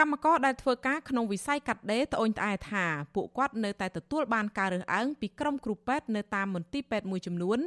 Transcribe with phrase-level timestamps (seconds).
[0.00, 7.58] កម្មករដែលធ្វើការក្នុងវិស័យកាត់ដេរត្អូញត្អែថាពួកគាត់នៅតែទទួលបានការរើសអើងពីក្រុមគ្រូពេទ្យនៅតាមមន្ទីរពេទ្យមួយចំនួន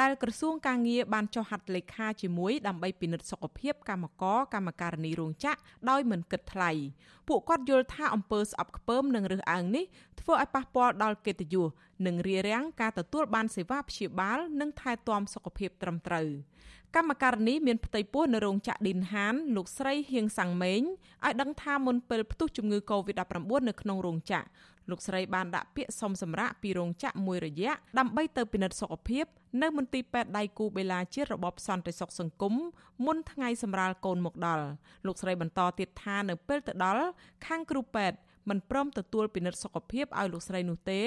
[0.00, 5.58] ដែលក្រសួងការងារបានចុះហត្ថលេខាជាមួយដើម្បីពិនិត្យសុខភាពកម្មករកម្មការិនីរោងចក្រ
[5.90, 6.70] ដោយមិនគិតថ្លៃ
[7.28, 9.84] ពួកគាត់យល់ថាអំពើស្អប់ខ្ពើមនិងរើសអើងនេះ
[10.20, 11.68] ធ្វើឲ្យប៉ះពាល់ដល់កិត្តិយស
[12.06, 16.28] និងរារាំងការទទួលបានសេវាព្យាបាល និងថែទាំសុខភាពត្រឹមត្រូវ
[16.96, 24.46] កម្មការនីមានផ្ទៃពោះនៅរោងចក្រឌីនហាន លោកស្រីហៀងសាំងម៉េងឲ្យដឹងថាមុនពេលផ្ទុះជំងឺ Covid-19 នៅក្នុងរោងចក្រ
[24.90, 29.24] លោកស្រីបានដាក់ពាក្យសុំសម្រាកពីរោងចក្រមួយរយៈដើម្បីទៅពិនិត្យសុខភាព
[29.62, 32.54] នៅមន្ទីរពេទ្យដៃគូបេឡាជាតិរបបសន្តិសុខសង្គម
[33.04, 34.64] មុនថ្ងៃសម្រាលកូនមកដល់
[35.06, 37.04] លោកស្រីបន្តទៀតថានៅពេលទៅដល់
[37.46, 41.00] ខាងគ្រូពេទ្យមិនព្រមទទួលពិនិត្យសុខភាពឲ្យលោកស្រីនោះទេ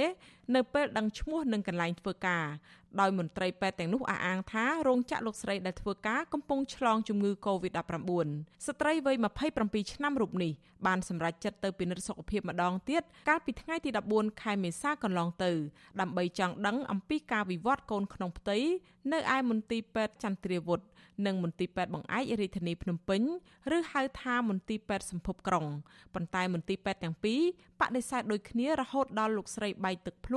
[0.55, 2.45] នៅពេលដឹងឈ្មោះនិងកន្លែងធ្វើការ
[2.99, 8.09] ដោយមន្ត្រីពេទ្យទាំងនោះអះអាងថារោងចក្រលោកស្រីដែលធ្វើការកំពុងឆ្លងជំងឺ Covid-19
[8.67, 9.15] ស្ត្រីវ័យ
[9.55, 10.51] 27ឆ្នាំរូបនេះ
[10.85, 15.51] បានសម្រេចចិត្តទៅពិនិត្យសុខភាពម្ដងទៀតកាលពីថ្ងៃទី14ខែមេសាកន្លងទៅ
[15.99, 18.57] ដើម្បីចង់ដឹងអំពីការវិវត្តកូនក្នុងផ្ទៃ
[19.13, 20.81] នៅឯមន្ទីរពេទ្យចន្ទ្រាវុធ
[21.25, 23.21] និងមន្ទីរពេទ្យបង្អែករាជធានីភ្នំពេញ
[23.77, 25.65] ឬហៅថាមន្ទីរពេទ្យសម្ភពក្រុង
[26.13, 27.39] ប៉ុន្តែមន្ទីរពេទ្យទាំងពីរ
[27.79, 30.35] បដិសេធដូចគ្នារហូតដល់លោកស្រីបែកទឹកភ្ល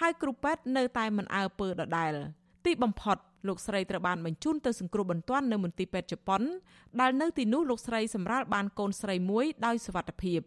[0.00, 2.12] ហើយគ្រូពេទ្យនៅតែមិនអើពើដដែល
[2.66, 3.16] ទីបំផុត
[3.48, 6.42] លោកស្រីត្រូវបានបញ្ជូនទៅសង្គ្រោះបន្ទាន់នៅមន្ទីរពេទ្យជប៉ុន
[7.00, 10.40] ដែលនៅទីនោះលោកស្រីសម្រាលបានកូនស្រីមួយដោយសុវត្ថិភាព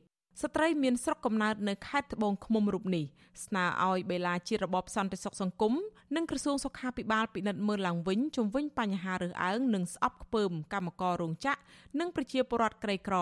[0.43, 3.05] ស្ត្រីមានស្រុកកំណើតនៅខេត្តត្បូងឃ្មុំរូបនេះ
[3.45, 5.73] ស្នើឲ្យបេឡាជារបបសន្តិសុខសង្គម
[6.15, 11.59] និងក្រសួងសុខាភិបាលពិនិត្យមើលឡើងវិញជុំវិញបញ្ហារើសអើងនិងស្អប់ខ្ពើមកម្មកររោងចក្រ
[11.99, 13.15] និងប្រជាពលរដ្ឋក្រីក្រ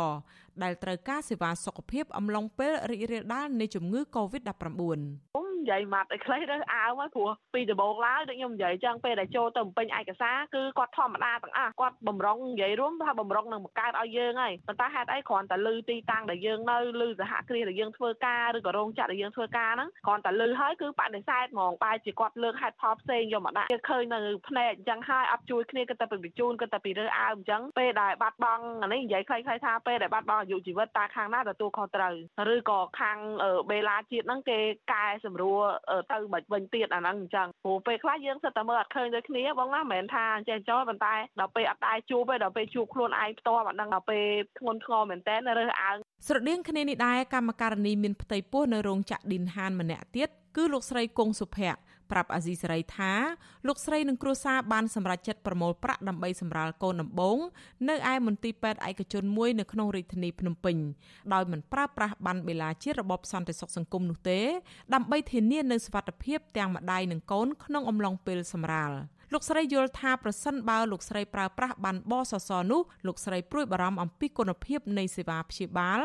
[0.64, 32.16] ដែលត្រូវការសេវាសុខភាពអំឡុងពេលរីករាលដាលនៃជំងឺ Covid-19 និយាយម៉ាត់ឲ្យខ្លីរើសអើមព្រោះពីដំបូងឡើយដូចខ្ញុំនិយាយចឹងពេលដែលចូលទៅបំពេញឯកសារគឺគាត់ធម្មតាទាំងអស់គាត់បំរុងនិយាយរួមថាបំរុងនឹងបង្កើតឲ្យយើងហើយប៉ុន្តែហេតុអីគ្រាន់តែលឺទីតាំងដែលយើងនៅលឺសហគ្រាសដែលយើងធ្វើការឬក៏រោងចក្រដែលយើងធ្វើការហ្នឹងគ្រាន់តែលឺហើយគឺបដិសេធហ្មងបែរជាគាត់លើកហេតុផលផ្សេងយកមកដាក់គេឃើញនៅភ្នែកអញ្ចឹងហើយអត់ជួយគ្នាគិតតែពីបញ្ជូនគិតតែពីរើសអើមអញ្ចឹងពេលដែលបាត់បង់អានេះនិយាយខ្លីៗថាពេលដែលបាត់បង់អាយុជីវិតតើខាងណាទទួលខុសត្រូវ
[32.54, 33.18] ឬក៏ខាង
[33.70, 34.60] បេឡាជាតិហ្នឹងគេ
[34.94, 35.47] កែសម្រួល
[36.12, 44.26] ទៅបាច់វិញទៀតអាហ្នឹងអញ្ចឹងព្រោះពេលខ្លះយើងសិតតែមើលអត់ឃើញដូចគ្នាបងណាមិនមែនថាចេះចោលប៉ុន្តែដល់ពេលអត់ដែរជួបទេដល់ពេលជួបខ្លួនឯងផ្ទាល់អាហ្នឹងដល់ពេល
[44.60, 45.98] ធ្ងន់ធ្ងរមែនតើរើសអើង
[46.28, 51.80] ស្រដៀងគ្នានេះដែរកម្មការនីមានផ្ទៃពោះនៅរោងចក្រឌីនហានម្នាក់ទៀតគឺលោកស្រីគង់សុភ័ក្រ
[52.12, 53.12] ប្រាប់អាស៊ីសេរីថា
[53.68, 57.38] លោកស្រីនិងគ្រួសារបានសម្រេចចិត្តប្រមូលប្រាក់ដើម្បីសម្រាលកូនដំបង
[57.90, 60.78] នៅឯមន្ទីរពេទ្យឯកជនមួយនៅក្នុងរាជធានីភ្នំពេញ
[61.34, 64.40] ដោយមិនប្រើប្រាស់ប័ណ្ណបេឡាជារបបសន្តិសុខសង្គមនោះទេ
[64.94, 68.92] ដើម្បីធានានូវសុវត្ថិភាពទាំងម្ដាយនិងកូនក្នុងអំឡុងពេលសម្រាល
[69.34, 76.00] លោកស្រីយល់ថាប្រសិនបើលោកស្រីប្រើប្រាស់ប័ណ្ណបសសនោះលោកស្រីព្រួយបារម្ភអំពីគុណភាពនៃសេវាព្យាបាល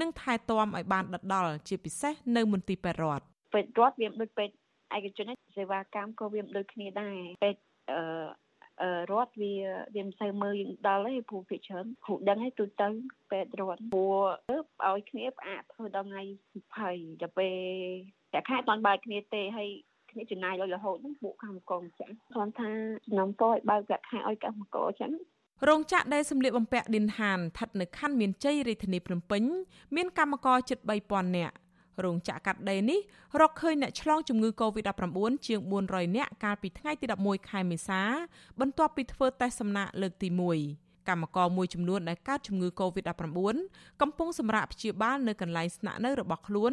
[0.00, 4.54] និងថែទាំឲ្យបានដិតដល់ជាពិសេសនៅមន្ទីរពេទ្យរដ្ឋពេទ្យរដ្ឋវាដូចពេទ្យ
[4.96, 7.62] ឯកជនសេវាកម្មក៏វាមិនដូចគ្នាដែរពេទ្យ
[7.92, 9.54] អឺរដ្ឋវា
[9.94, 12.88] វាមិនសូវមើលយើងដល់ទេព្រោះភាគច្រើនគ្រូដឹងឲ្យទូទៅ
[13.30, 14.14] ពេទ្យរដ្ឋព្រោះ
[14.88, 16.22] ឲ្យគ្នាផ្អាកធ្វើដល់ថ្ងៃ
[16.72, 17.56] 20ដល់ពេល
[18.32, 19.68] តែខែតន់បើកគ្នាទេហើយ
[20.10, 22.70] គ្នាចំណាយឲ្យរហូតហ្នឹងពួកកម្មករចាស់គាត់ថា
[23.06, 25.12] សំណពរឲ្យបើកប្រាក់ខែឲ្យកម្មករចឹង
[25.68, 29.42] រោងចក្រដែលសម្លៀកបំពាក់ឌិនហានស្ថិតនៅខណ្ឌមានជ័យរាជធានីភ្នំពេញ
[29.96, 30.78] មានកម្មករជិត
[31.08, 31.54] 3000នាក់
[32.04, 33.00] រោងចក្រកាត់ដេរនេះ
[33.40, 38.02] រកឃើញអ្នកឆ្លងជំងឺ Covid-19 ជាង400នាក់កាលពីថ្ងៃទី11ខែមេសា
[38.60, 43.28] បន្ទាប់ពីធ្វើតេស្តសំណាក់លើកទី1កម្មករមួយចំនួនដែលកើតជំងឺ Covid-19
[44.00, 46.72] កំពុងសម្រាកព្យាបាលនៅកន្លែងស្នាក់នៅរបស់ខ្លួន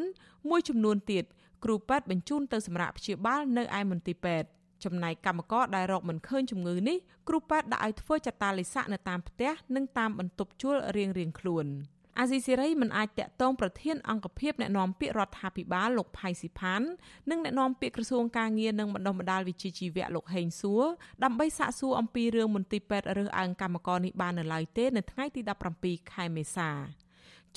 [0.50, 1.24] មួយចំនួនទៀត
[1.64, 4.50] គ្រូពេទ្យបញ្ជូនទៅសម្រាកព្យាបាលនៅឯមន្ទីរពេទ្យ
[4.84, 6.98] ចំណែកកម្មករដែលរកមិនឃើញជំងឺនេះ
[7.28, 11.68] គ្រូពេទ្យដាក់ឲ្យធ្វើចតាលិស័កនៅតាមផ្ទះនិងតាមបន្ទប់ជួលរៀងៗខ្លួន។
[12.20, 16.82] អាស៊ីសេរីមិនអាចតាក់ទងប្រធានអង្គភិបអ្នកណែនាំពាក្យរដ្ឋាភិបាលលោកផៃស៊ីផាន
[17.30, 20.84] និងអ្នកណែនាំពាក្យក្រសួងការងារនិងបណ្ដុះបណ្ដាលវិជ្ជាជីវៈលោកហេងសួរ
[21.24, 25.42] ដើម្បីសាកសួរអំពីរឿងមន្ទីរពេទ្យរើសអើងកម្មករនេះបាននៅឡើយទេនៅថ្ងៃទី
[25.78, 26.72] 17ខែមេសា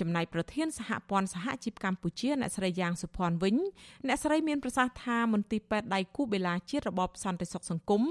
[0.01, 3.57] ចំណែកប្រធានសហព័ន្ធសហជីពកម្ពុជាអ្នកស្រីយ៉ាងសុភ័ណ្ឌវិញ
[4.07, 8.03] អ្នកស្រីមានប្រសាសន៍ថាមន្ទីរពេទ្យដៃគូបេឡាជាតិរបបសន្តិសុខសង្គម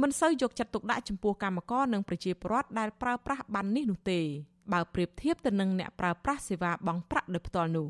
[0.00, 4.20] មិនសូវយកចិត្តទុកដាក់ចំពោះកម្មករនិងប្រជាពលរដ្ឋដែលប្រើប្រាស់ប័ណ្ណនេះនោះទេ
[4.72, 7.88] បើប្រៀបធៀបទៅនឹងអ្នកប្រើប្រាស់សេវាបង់ប្រាក់ដោយផ្ទាល់នោះ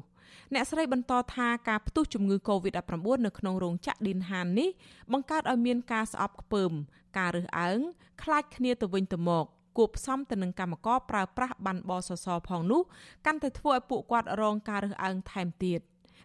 [0.54, 2.94] អ្នកស្រីបន្តថាការផ្ទុះជំងឺ Covid-19
[3.26, 4.68] នៅក្នុងរោងចក្រឌីនហាននេះ
[5.12, 6.72] បង្កើតឲ្យមានការស្អប់ខ្ពើម
[7.18, 7.78] ការរើសអើង
[8.22, 9.44] ខ្លាចគ្នាទៅវិញទៅមក
[9.78, 12.82] គួបផ្សំទៅនឹងកម្មករប្រើប្រាស់ប័ណ្ណបសសផងនោះ
[13.26, 15.80] កាន់តែធ្វើឲ្យពួកគាត់រងការរើសអើងថែមទៀត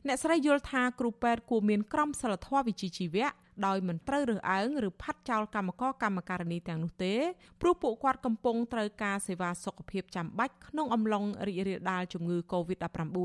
[0.07, 3.27] អ្នកស្រីយល់ថាគ្រូពេទ្យគួរមានក្រមសីលធម៌វិជ្ជាជីវៈ
[3.65, 7.13] ដោយមិនត្រូវរើសអើងឬផាត់ចោលកម្មករកម្មការិនីទាំងនោះទេ
[7.61, 13.17] ព្រោះពួកគាត់កំពុងត្រូវការសេវាសុខភាពចាំបាច់ក្នុងអំឡុងរីករាលដាលជំងឺ Covid-19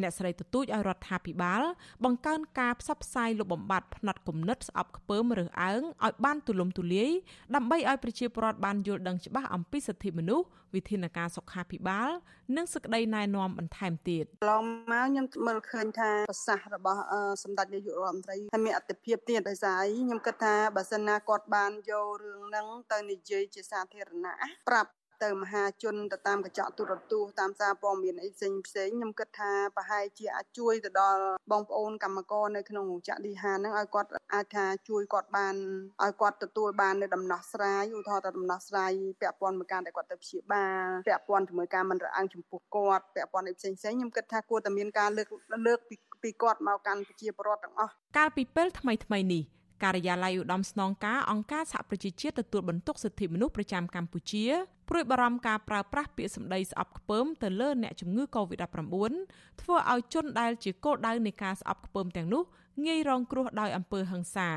[0.00, 1.62] អ្នកស្រីទទូចឲ្យរដ្ឋាភិបាល
[2.04, 7.10] បង្កើនការផ្សព្វផ្សាយលុបបំបាត់ផ្នត់គំនិតស្អប់ខ្ពើមរើសអើងឲ្យបានទូលំទូលាយ
[7.54, 12.10] ដើម្បីឲ្យប្រជាពលរដ្ឋបានយល់ដឹងច្បាស់អំពីសិទ្ធិមនុស្សវិធានការសុខាភិបាល
[12.56, 17.00] និងសេចក្តីណែនាំបន្ថែមទៀតកន្លងមកខ្ញុំមើលឃើញថាប្រសាសន៍របស់
[17.42, 24.34] សម្ដេចនាយករដ្ឋមន្ត្រីថាមានអត្ថភាពទៀតដោយសារអីខ្ញុំគិតថាបើសិនណាគាត់បានយករឿងហ្នឹងទៅនិយាយជាសាធារណៈ
[24.68, 24.90] ប្រាប់
[25.24, 31.22] ទៅមហាជនទៅតាមកញ្ចក់ទូរទស្សន៍តាមសារព័ត៌មានអីផ្សេងផ្សេងខ្ញុំគិតថាប្រហែលជាអាចជួយទៅដល់
[31.52, 35.54] បងប្អូនកម្មករនៅក្នុងរោងចក្រឌីហាហ្នឹងឲ្យគាត់អាចថាជួយគាត់បាន
[36.02, 45.28] ឲ្យគាត់ទទួលបាននៅដំណោះស្រាយឧទាហរណ៍ថាដំណោះស្រាយពាក់ព័ន្ធមួយការដែលគាត់ទៅព្យាបាលពាក់ព័ន្ធជាមួយការមិនរអាំងចំពោះគាត់ពាក់ព័ន្ធអីផ្សេងផ្សេងខ្ញុំគិតថាគួរតែមានការលើក
[45.66, 49.42] លើកពីពីគាត់មកកាន់ប្រជាពលរដ្ឋទាំងអស់កាលពីពេលថ្មីថ្មីនេះ
[49.82, 54.44] ការិយាល័យឧត្តមស្នងការអង្គការសហប្រជាជាតិទទួលបន្ទុកសិទ្ធិមនុស្សប្រចាំកម្ពុជា
[54.88, 59.12] ព្រួយបារម្ភការប្រើប្រាស់ពាក្យសម្ដីស្អប់ខ្ពើមទៅលើអ្នកជំងឺ Covid-19
[59.60, 62.42] ធ្វើឲ្យជនដែលជាគោលដៅនៃការស្អប់ខ្ពើមទាំងនោះ
[62.86, 64.48] ងាយរងគ្រោះដោយអំពើហិង្សា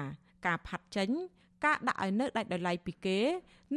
[0.46, 1.10] ការផាត់ចេញ
[1.66, 3.20] ការដាក់ឲ្យនៅដាច់ដោយឡែកពីគេ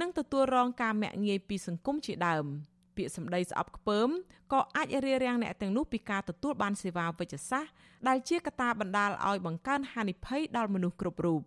[0.01, 2.47] និងទទួលរងការមាក់ងាយពីសង្គមជាដើម។
[2.97, 4.09] ពាក្យសម្ដីស្អប់ខ្ពើម
[4.53, 7.73] ក៏អាចរារាំងអ្នកទាំងនោះពីការទទួលបានសេវាវិជ្ជសាស្ត្រ
[8.09, 11.41] ដែលជាកត្តាបណ្ដាលឲ្យបង្កើនហានិភ័យដល់មនុស្សគ្រប់រូប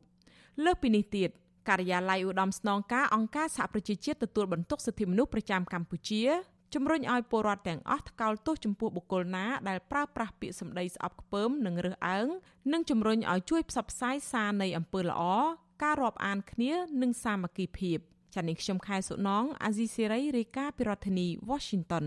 [0.63, 1.29] លើសពីនេះទៀត
[1.69, 6.23] ការិយាល័យឧត្តមស្នងការអង្គការសហប្រជាជាតិទទួលបន្ទុកសិទ្ធិមនុស្សប្រចាំកម្ពុជា
[6.73, 12.27] ជំរុញឲ្យពលរដ្ឋទាំងអស់ថ្កោលទោសចំពោះបុគ្គលណាដែលប្រើប្រាស់ពាក្យសម្ដីស្អប់ខ្ពើមនិងរើសអើង
[12.73, 15.21] និងជំរុញឲ្យជួយផ្សព្វផ្សាយសារនៃអំពើល្អ
[15.83, 16.71] ការរាប់អានគ្នា
[17.01, 17.99] និងសាមគ្គីភាព។
[18.37, 22.05] ចា៎នេះខ្ញុំខែសុណងអាស៊ីសេរីរាយការណ៍ពីរដ្ឋធានី Washington